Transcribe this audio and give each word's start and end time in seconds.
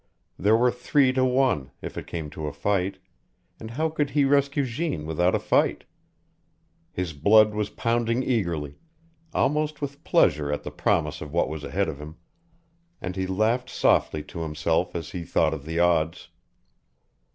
There 0.39 0.57
were 0.57 0.71
three 0.71 1.13
to 1.13 1.23
one, 1.23 1.69
if 1.83 1.95
it 1.95 2.07
came 2.07 2.31
to 2.31 2.47
a 2.47 2.51
fight 2.53 2.97
and 3.59 3.69
how 3.69 3.89
could 3.89 4.09
he 4.09 4.25
rescue 4.25 4.65
Jeanne 4.65 5.05
without 5.05 5.35
a 5.35 5.39
fight? 5.39 5.83
His 6.91 7.13
blood 7.13 7.53
was 7.53 7.69
pounding 7.69 8.23
eagerly, 8.23 8.79
almost 9.31 9.79
with 9.79 10.03
pleasure 10.03 10.51
at 10.51 10.63
the 10.63 10.71
promise 10.71 11.21
of 11.21 11.31
what 11.31 11.49
was 11.49 11.63
ahead 11.63 11.87
of 11.87 12.01
him, 12.01 12.15
and 12.99 13.15
he 13.15 13.27
laughed 13.27 13.69
softly 13.69 14.23
to 14.23 14.39
himself 14.39 14.95
as 14.95 15.11
he 15.11 15.21
thought 15.23 15.53
of 15.53 15.65
the 15.65 15.77
odds. 15.77 16.29